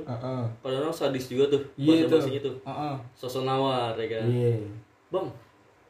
[0.61, 2.19] kadang-kadang sadis juga tuh iya bahasa tuh.
[2.21, 2.55] basinya tuh.
[2.61, 2.95] Heeh.
[3.17, 4.29] sosok nawar ya kan?
[4.29, 4.53] Iya.
[5.09, 5.27] Bang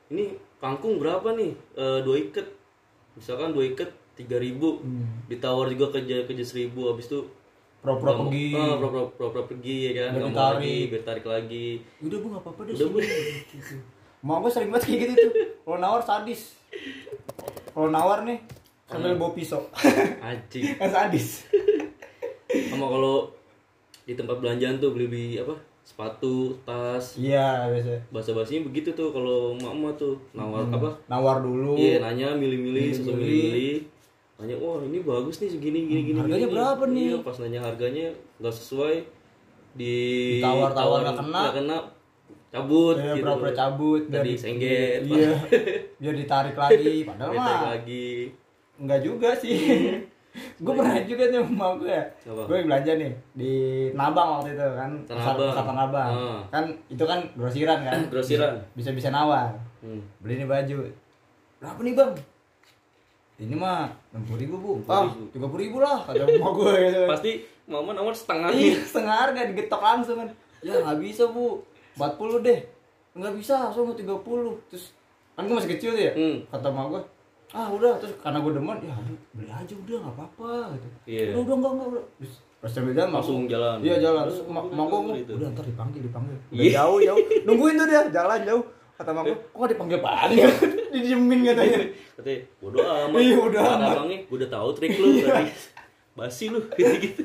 [0.06, 1.50] ini kangkung berapa nih?
[1.74, 2.46] Eh, dua ikat
[3.18, 4.78] misalkan dua ikat tiga ribu.
[4.78, 5.26] Hmm.
[5.26, 7.26] ditawar juga ke ke seribu habis itu
[7.82, 8.46] pro-pro nggak mau- pergi.
[8.54, 10.10] ah, pro pro pro, pro pergi ya kan?
[10.14, 10.86] Nggak mau lagi ditarik.
[10.88, 11.68] biar tarik lagi.
[11.98, 12.98] Udah bu nggak apa-apa deh Udah, Bu.
[14.22, 15.30] mau gue sering banget kayak gitu tuh.
[15.66, 16.54] Kalau nawar sadis.
[17.74, 18.38] Kalau nawar nih
[18.86, 19.62] sambil bawa pisau.
[20.22, 20.64] Anjing.
[20.74, 21.44] Kan sadis.
[22.70, 23.26] Sama kalau
[24.02, 25.52] di tempat belanjaan tuh beli beli apa?
[25.82, 27.14] Sepatu tas.
[27.14, 27.90] Iya biasa.
[28.08, 30.14] Bahasa basinya begitu tuh kalau emak tuh.
[30.32, 30.90] Nawar apa?
[31.06, 31.74] Nawar dulu.
[31.74, 33.20] Iya nanya milih-milih sesuai Hmm.
[33.20, 33.52] Milih-milih.
[33.52, 33.78] milih
[34.36, 36.52] nanya wah ini bagus nih segini gini gini Harganya gini.
[36.52, 37.06] berapa nih?
[37.06, 38.94] iya pas nanya harganya nggak sesuai
[39.72, 39.94] di
[40.36, 41.40] Ditawar-tawar nggak kena.
[41.40, 41.76] nggak kena
[42.46, 43.24] cabut ya gitu.
[43.24, 45.32] pura-pura cabut di- sengget, iya.
[46.00, 48.28] Biar ditarik lagi padahal mah lagi
[48.76, 49.56] Enggak juga sih.
[50.36, 52.04] gue pernah juga nih sama gue ya.
[52.28, 53.52] Gue belanja nih di
[53.96, 54.90] Nabang waktu itu kan.
[55.08, 55.48] Tanah Pasar, Abang.
[55.48, 56.12] pasar Tanah Abang.
[56.12, 56.40] Ah.
[56.52, 57.98] Kan itu kan grosiran kan.
[58.12, 58.54] Grosiran.
[58.76, 59.56] Bisa bisa nawar.
[59.80, 60.00] hmm.
[60.20, 60.76] Beli nih baju.
[61.56, 62.12] Berapa nih bang?
[63.36, 64.72] Ini mah enam puluh ribu bu.
[64.88, 67.00] Ah, tiga puluh ribu lah kata emak gue gitu.
[67.04, 67.30] pasti
[67.68, 70.28] mama nawar setengah Iya, setengah harga digetok langsung kan.
[70.64, 71.60] Ya nggak bisa bu,
[72.00, 72.60] 40 deh.
[73.12, 74.08] Nggak bisa, langsung 30
[74.72, 74.96] Terus
[75.36, 76.12] kan gue masih kecil tuh ya.
[76.16, 76.36] Hmm.
[76.48, 77.02] Kata emak gue,
[77.48, 80.88] ah udah terus karena gue demen ya aduh, beli aja udah nggak apa-apa gitu.
[81.04, 81.22] Iya.
[81.28, 82.04] Udah udah enggak enggak udah.
[82.16, 83.76] Terus pas sambil jalan Langsung gua- jalan.
[83.80, 84.22] Iya jalan.
[84.24, 85.32] Terus Udah, mak udah, gua udah, gitu.
[85.32, 86.36] udah ntar dipanggil dipanggil.
[86.36, 86.72] Udah Iya.
[86.76, 87.18] jauh jauh.
[87.46, 88.64] Nungguin tuh dia jalan jauh.
[88.96, 90.48] Kata mak gue, kok nggak dipanggil panggil?
[90.92, 91.78] Didiemin katanya.
[92.16, 93.90] katanya bodo amat Iya, Kata amat.
[93.92, 95.44] abangnya gue udah tahu trik lu tadi
[96.14, 97.22] basi lu gitu gitu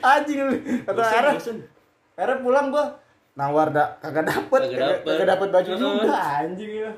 [0.00, 0.54] Anjing lu.
[0.82, 1.30] Kata Era,
[2.16, 2.96] Era pulang gua
[3.34, 5.04] nawar dak kagak dapet Kagak dapet.
[5.06, 6.90] kagak dapet baju juga anjing ya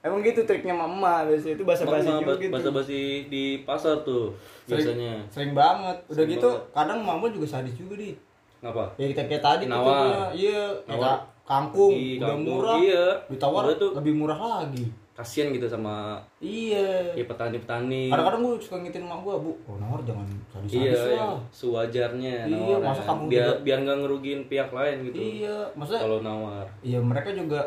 [0.00, 2.48] emang gitu triknya mama biasanya itu bahasa basi juga gitu.
[2.48, 4.32] bahasa basi di pasar tuh
[4.64, 5.20] biasanya.
[5.28, 5.96] sering banget.
[6.06, 6.72] Udah Sering gitu banget.
[6.72, 8.10] kadang mama juga sadis juga di
[8.60, 8.84] ngapa?
[8.96, 9.84] Ya kita kayak tadi Nawar.
[9.84, 10.24] contohnya.
[10.32, 12.76] iya kayak kangkung Di udah kampung, murah.
[12.78, 13.04] iya.
[13.26, 13.90] ditawar Udah tuh.
[13.94, 14.86] lebih murah lagi.
[15.10, 17.12] kasian gitu sama iya.
[17.12, 18.08] ya petani-petani.
[18.08, 21.12] Kadang-kadang gue suka ngitin emak gue bu oh nawar jangan sadis-sadis iya lah.
[21.12, 26.00] yang sewajarnya Iya, masa kampung biar juga- biar nggak ngerugiin pihak lain gitu iya maksudnya
[26.00, 26.64] kalau nawar.
[26.80, 27.60] Iya mereka juga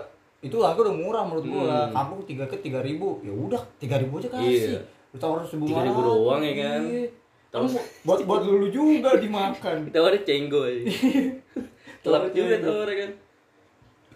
[0.43, 1.87] itu harga udah murah menurut gua.
[1.87, 1.95] Hmm.
[1.95, 4.75] Kampung tiga ke tiga ribu, ya udah tiga ribu aja kasih.
[4.75, 4.81] Iya.
[5.09, 6.81] Lu tawar seribu 3.000 doang ya kan?
[6.83, 7.05] Iya.
[7.49, 7.69] Kamu
[8.03, 9.75] buat buat lulu juga dimakan.
[9.87, 10.81] kita wadah cenggo aja
[12.03, 13.11] telak Tawarnya juga tawarnya kan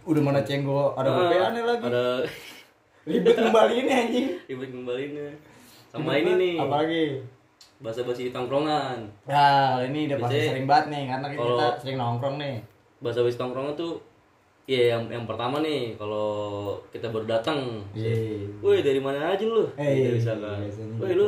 [0.04, 1.84] Udah mana cenggo ada Ah, gopeannya lagi.
[1.86, 2.06] ada
[3.08, 4.28] Ribet ngembaliin anjing.
[4.44, 5.28] ribet kembalinya
[5.88, 7.04] sama ini nih Apalagi?
[7.78, 12.56] bahasa basi tongkrongan Ya, ini udah pasti sering banget nih karena kita sering nongkrong nih.
[13.00, 14.02] bahasa basi tongkrongan tuh
[14.68, 16.28] ya yang yang pertama nih kalau
[16.92, 18.44] kita baru datang Iya.
[18.60, 19.64] Woi dari mana aja lu?
[19.74, 20.60] Eh, Gitu misalkan.
[21.00, 21.16] Woi gitu.
[21.18, 21.28] lu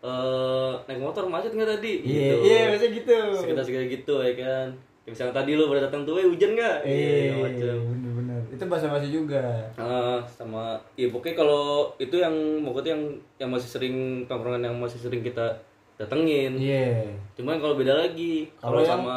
[0.00, 1.92] eh naik motor macet nggak tadi?
[2.00, 3.16] Iya, iya biasanya gitu.
[3.36, 4.66] Sekitar sekitar gitu ya kan.
[5.00, 6.76] Kayak misalkan tadi lu baru datang tuh, hujan nggak?
[6.82, 6.94] Eh,
[7.26, 7.76] Iya, macam.
[7.90, 8.40] bener-bener.
[8.48, 9.42] Itu bahasa-bahasa juga.
[9.74, 11.64] Ah, sama ya pokoknya kalau
[11.96, 13.02] itu yang pokoknya yang
[13.36, 15.52] yang masih sering tongkrongan yang masih sering kita
[15.96, 16.54] datengin.
[16.56, 17.02] Iya.
[17.34, 19.16] Cuman kalau beda lagi Kalau kalau yang- sama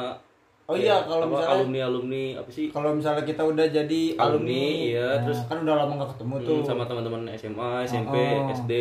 [0.63, 2.65] Oh iya, kalau misalnya- alumni alumni apa sih?
[2.67, 6.36] kalau misalnya kita udah jadi Alumni, alumni, iya, nah, terus- kan udah lama gak ketemu
[6.39, 6.56] tuh.
[6.56, 8.47] Hmm, sama teman-teman SMA, SMP, Oh.
[8.49, 8.73] SD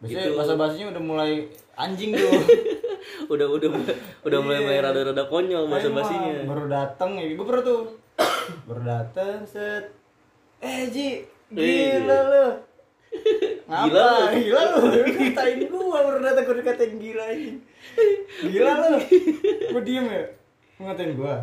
[0.00, 0.34] Biasanya gitu.
[0.34, 1.30] bahasa bahasanya udah mulai
[1.72, 2.26] anjing tuh.
[3.28, 3.68] udah udah
[4.24, 4.66] udah mulai Iya.
[4.66, 7.82] mulai rada-rada konyol bahasa Emang, basinya Baru dateng ya, gue pernah tuh.
[8.66, 9.84] baru dateng set.
[10.58, 11.62] Eh Ji, gila
[12.10, 12.22] Eh.
[12.24, 12.46] lu.
[13.70, 13.86] Ngapa?
[13.86, 14.80] Gila lu.
[14.90, 15.30] Gila lu.
[15.30, 17.58] Katain gua baru dateng gue dikatain gila anjing.
[18.50, 18.90] Gila lu.
[19.70, 20.24] Gue diem ya.
[20.82, 21.34] Lu ngatain gua.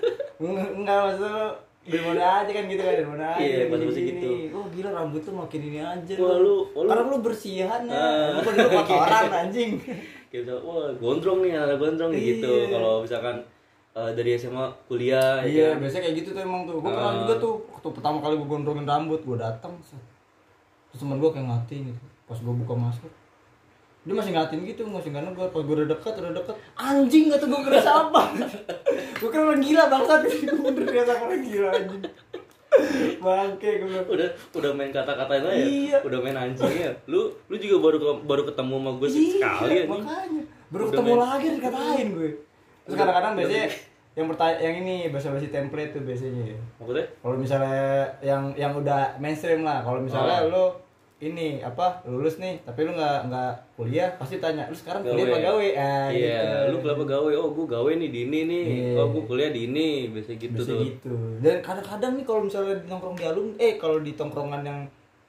[0.78, 1.44] Enggak maksud lu
[1.82, 3.42] dari mana aja kan gitu kan dari mana aja.
[3.42, 4.10] Iya, bahasa-bahasa gini.
[4.12, 4.30] gitu.
[4.54, 6.14] Oh gila rambut lu makin ini aja.
[6.16, 7.96] Wah, lu- wah, lu- Karena lu bersihan ya.
[7.96, 8.28] Ah.
[8.30, 9.70] Lu dulu kotoran anjing.
[10.28, 12.70] misalnya, wah gondrong nih anak gondrong nih gitu Iya.
[12.70, 13.36] kalau misalkan
[13.90, 15.80] eh, dari SMA kuliah ya Iya, kan?
[15.80, 16.76] biasanya kayak gitu tuh emang tuh.
[16.76, 17.18] Gue pernah Ah.
[17.18, 19.72] juga tuh waktu pertama kali gue gondrongin rambut, gue datang.
[19.80, 22.00] Terus temen gue kayak ngatin gitu.
[22.22, 23.08] Pas gue buka masker,
[24.08, 27.38] dia masih ngatin gitu, masih karena gue pas gue udah deket, udah deket, anjing gak
[27.38, 28.22] tuh gue kira siapa?
[29.20, 32.02] gue kira orang gila bangsat, gue kira sama orang gila anjing.
[33.18, 35.98] Bangke gue udah udah main kata-katain aja Iya.
[36.00, 40.42] udah main anjingnya lu lu juga baru baru ketemu sama gue Iya, sekali ya makanya.
[40.68, 41.20] Baru Udah ketemu main.
[41.20, 42.30] lagi dikatain gue.
[42.30, 42.38] Terus
[42.86, 43.66] Udah- kadang-kadang udah biasanya
[44.14, 46.44] yang bertanya yang ini bahasa-bahasa template tuh biasanya.
[46.76, 47.86] maksudnya Kalau misalnya
[48.20, 50.48] yang yang udah mainstream lah, kalau misalnya Oh.
[50.48, 50.64] lu
[51.18, 55.10] ini apa lulus nih, tapi lu nggak nggak kuliah, pasti tanya lu sekarang Gawe.
[55.10, 55.66] kuliah apa gawe?
[55.74, 56.70] Ah, iya gitu.
[56.70, 58.92] lu kenapa gawe oh gue gawe nih di ini nih Iya.
[58.96, 61.14] oh gue kuliah di ini biasa gitu Biasa tuh gitu.
[61.42, 64.78] Dan kadang-kadang nih kalau misalnya di nongkrong di alumni, eh kalau di tongkrongan yang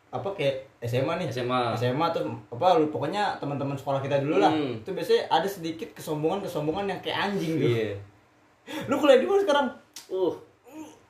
[0.10, 1.28] apa kayak SMA nih.
[1.30, 4.54] SMA SMA tuh apa lu pokoknya teman-teman sekolah kita dulu lah.
[4.54, 4.78] Hmm.
[4.78, 7.66] Itu biasanya ada sedikit kesombongan-kesombongan yang kayak anjing gitu.
[7.68, 7.94] iya
[8.90, 9.68] Lu kuliah di mana sekarang?
[10.14, 10.34] uh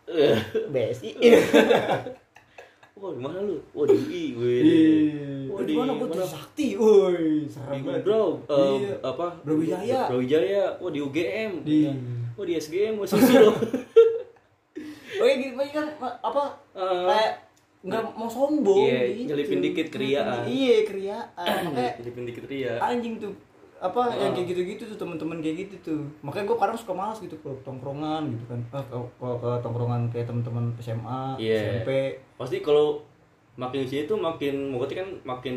[0.10, 0.40] Eh.
[3.00, 3.56] Wah, di mana lu?
[3.72, 4.58] Wah, di UI, gue.
[5.48, 6.68] Wah, di mana gua di Sakti.
[6.76, 8.04] Woi, serem banget.
[8.04, 8.94] Bro, Iya.
[9.02, 9.28] apa?
[9.40, 10.02] Brawijaya.
[10.06, 10.64] Brawijaya.
[10.78, 11.52] Wah, di UGM.
[11.64, 11.96] Di-
[12.36, 13.56] Wah, di SGM, wah susu loh.
[15.20, 17.04] Oke, Pak, kan apa Eh.
[17.06, 17.32] kayak
[17.80, 19.28] nggak mau sombong Iya, gitu.
[19.30, 20.44] nyelipin dikit keriaan.
[20.44, 21.60] Iya, keriaan.
[21.66, 22.76] Makanya Filipin dikit ya.
[22.80, 23.32] anjing tuh
[23.80, 24.16] apa Ah.
[24.18, 27.50] yang kayak gitu-gitu tuh teman-teman kayak gitu tuh makanya gue kadang suka malas gitu ke
[27.62, 31.80] tongkrongan gitu kan ah, ke, ke, ke tongkrongan kayak teman-teman SMA Iya.
[31.80, 31.90] SMP
[32.36, 33.00] Pasti kalau
[33.56, 35.56] makin usia itu makin maksudnya kan makin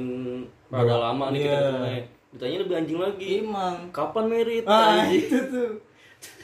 [0.68, 0.94] Iya.
[1.00, 1.60] lama nih kita Iya.
[1.60, 1.86] ketemu.
[2.32, 3.30] Ditanya lebih anjing lagi.
[3.40, 4.64] emang Kapan merit?
[4.64, 5.20] ah Anjing.
[5.20, 5.70] itu tuh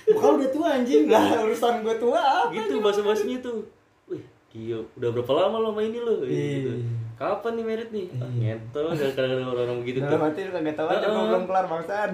[0.09, 3.62] Bukan udah tua anjing lah urusan gue tua apa gitu bahasa-bahasanya tuh.
[4.49, 6.19] Gila, udah berapa lama lo main ini lo?
[6.19, 6.73] Gitu.
[6.73, 6.73] Iya.
[7.15, 8.07] Kapan nih merit nih?
[8.15, 10.17] Ah, ngentot, kadang-kadang orang-orang begitu tuh.
[10.17, 12.11] hati lu kagak tahu aja gua belum kelar bangsat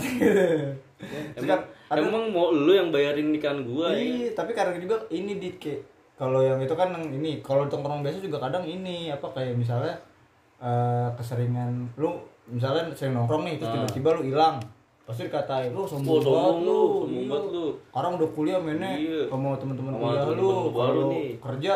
[1.38, 1.60] Emang,
[1.92, 4.00] emang mau lu yang bayarin nikahan gua ya?
[4.00, 8.18] Iya, tapi kadang juga ini dit kayak kalau yang itu kan ini kalau tongkrong biasa
[8.18, 9.94] juga kadang ini apa kayak misalnya
[10.56, 12.14] eh, keseringan lu
[12.46, 13.74] misalnya sering nongkrong nih terus Ah.
[13.84, 14.56] tiba-tiba lu hilang
[15.04, 17.28] pasti dikatain lu sombong, Oh, sombong banget lu, sombong iya.
[17.28, 17.66] banget lu.
[17.84, 19.20] sekarang udah kuliah mainnya Iya.
[19.28, 21.28] sama teman-teman kuliah lu kalau nih.
[21.36, 21.72] kerja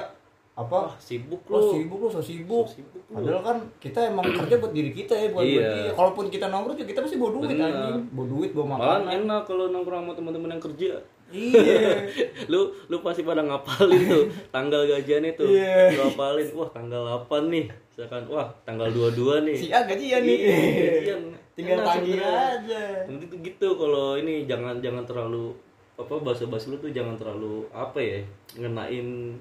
[0.58, 1.70] apa Wah, sibuk lu lu.
[1.72, 2.66] sibuk lu so sibuk.
[2.66, 3.14] So sibuk lu.
[3.14, 5.62] Padahal kan kita emang kerja buat diri kita ya, buat Iya.
[5.62, 5.90] dia.
[5.94, 7.70] Kalaupun kita nongkrong juga kita pasti bawa duit Bener.
[7.70, 9.10] anjing, bawa duit, bawa Malah makanan.
[9.22, 10.90] enak kalau nongkrong sama teman-teman yang kerja.
[11.28, 11.88] Iya.
[12.50, 15.46] lu lu pasti pada ngapalin tuh tanggal gajiannya tuh.
[15.46, 15.94] Iya.
[15.94, 17.66] Lu hafalin, wah tanggal 8 nih.
[17.88, 19.56] Misalkan, wah tanggal 22 nih.
[19.56, 20.38] Si A gajian nih.
[20.40, 20.56] Iya,
[20.92, 21.20] gajian.
[21.54, 22.50] Tinggal tagih sebenarnya.
[22.56, 22.82] aja.
[23.06, 25.54] Nanti tuh gitu kalau ini jangan jangan terlalu
[25.94, 28.18] apa bahasa bahasa lu tuh jangan terlalu apa ya
[28.54, 29.34] ngenain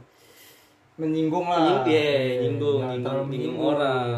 [0.97, 2.09] menyinggung lah Menying- iya,
[2.41, 3.71] nyinggung, Jangan nyinggung- nyinggung menyinggung.
[3.71, 4.17] orang.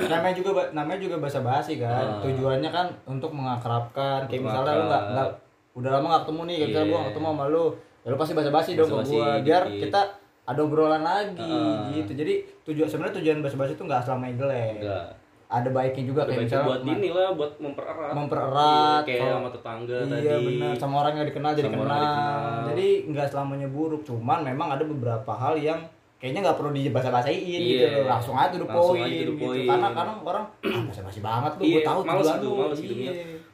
[0.00, 2.20] Namanya juga namanya juga basa basi kan Ah.
[2.20, 5.28] tujuannya kan untuk mengakrabkan kayak Untuk misalnya lu nggak nggak
[5.74, 6.88] udah lama nggak ketemu nih kayak misalnya Iya.
[6.88, 7.64] gua nggak ketemu sama lu
[7.98, 9.80] ya lu pasti basa basi dong ke gua biar dikit.
[9.84, 10.00] kita
[10.44, 11.92] ada obrolan lagi Ah.
[11.92, 15.04] gitu jadi tujuan sebenarnya tujuan basa basi itu nggak selamanya jelek enggak
[15.48, 19.28] ada baiknya juga kayak Terbaik misalnya buat ma- ini lah buat mempererat mempererat Iya, kayak
[19.30, 21.96] sama tetangga iya tadi benar sama orang yang dikenal jadi Sama kenal.
[21.98, 22.64] dikenal.
[22.66, 25.80] jadi nggak selamanya buruk cuman memang ada beberapa hal yang
[26.18, 27.58] kayaknya nggak perlu dibahasa-bahasain Iya.
[27.62, 29.66] gitu loh langsung aja tuh poin gitu point.
[29.66, 33.02] karena karena orang ah basa-basi banget tuh iya gue tahu males tujuan gitu males gitu.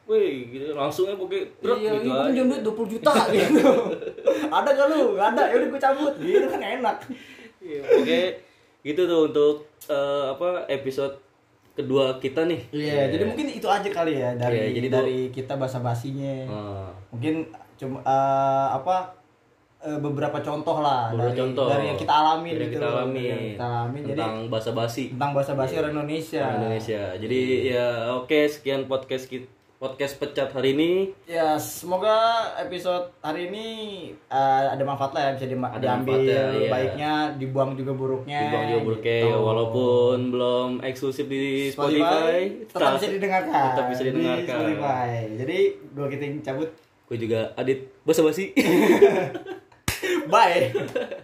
[0.04, 3.68] Wih, gitu langsungnya pakai truk iya, gitu iya, pinjam duit 20 juta gitu.
[4.52, 5.16] ada gak lu?
[5.16, 6.14] Gak ada, yaudah gue cabut.
[6.20, 6.96] Gitu kan enak.
[7.64, 8.20] Iya, Oke,
[8.84, 9.54] gitu tuh untuk
[9.88, 11.16] eh, apa episode
[11.72, 12.60] kedua kita nih.
[12.68, 16.52] Iya, jadi mungkin itu aja kali ya dari Iya, jadi dari kita basa-basinya.
[16.52, 19.08] Ah, Mungkin cuma eh, apa
[19.98, 21.66] beberapa contoh lah Beberapa dari, contoh.
[21.66, 23.14] dari yang kita alami Dari gitu kita alami.
[23.14, 23.98] dari yang kita alami.
[23.98, 26.42] Jadi tentang basa-basi tentang bahasa-basi orang Indonesia.
[26.42, 27.02] orang Indonesia.
[27.16, 29.44] Jadi ya oke sekian podcast kita
[29.74, 30.92] podcast pecat hari ini.
[31.26, 32.16] Ya, semoga
[32.56, 33.66] episode hari ini
[34.16, 36.68] eh, ada manfaat lah ya bisa di- Ada diambil manfaatnya, iya.
[36.72, 38.40] baiknya, dibuang juga buruknya.
[38.40, 39.36] Dibuang juga buruknya gitu.
[39.36, 43.64] walaupun belum eksklusif di Spotify, tetap bisa didengarkan.
[43.68, 44.40] tetap bisa didengarkan.
[44.40, 45.10] Di Spotify.
[45.36, 45.58] Jadi
[45.92, 46.70] gua kita cabut.
[47.04, 48.56] Gue juga Adit basa-basi.
[50.30, 51.23] 拜。